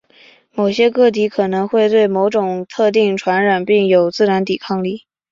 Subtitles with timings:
[0.55, 5.05] 某些个体可能会对某种特定传染病有自然抵抗力。